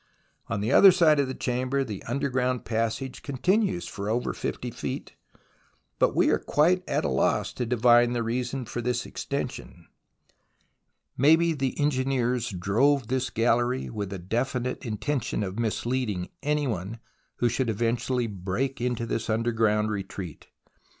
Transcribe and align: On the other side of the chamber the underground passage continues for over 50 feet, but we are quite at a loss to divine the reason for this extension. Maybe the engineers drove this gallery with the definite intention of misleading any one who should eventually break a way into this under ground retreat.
On 0.47 0.61
the 0.61 0.71
other 0.71 0.91
side 0.91 1.19
of 1.19 1.27
the 1.27 1.35
chamber 1.35 1.83
the 1.83 2.01
underground 2.05 2.65
passage 2.65 3.21
continues 3.21 3.87
for 3.87 4.09
over 4.09 4.33
50 4.33 4.71
feet, 4.71 5.13
but 5.99 6.15
we 6.15 6.31
are 6.31 6.39
quite 6.39 6.83
at 6.89 7.05
a 7.05 7.07
loss 7.07 7.53
to 7.53 7.67
divine 7.67 8.13
the 8.13 8.23
reason 8.23 8.65
for 8.65 8.81
this 8.81 9.05
extension. 9.05 9.85
Maybe 11.15 11.53
the 11.53 11.79
engineers 11.79 12.49
drove 12.49 13.09
this 13.09 13.29
gallery 13.29 13.91
with 13.91 14.09
the 14.09 14.17
definite 14.17 14.83
intention 14.83 15.43
of 15.43 15.59
misleading 15.59 16.29
any 16.41 16.65
one 16.65 16.97
who 17.35 17.47
should 17.47 17.69
eventually 17.69 18.25
break 18.25 18.79
a 18.81 18.85
way 18.85 18.87
into 18.87 19.05
this 19.05 19.29
under 19.29 19.51
ground 19.51 19.91
retreat. 19.91 20.47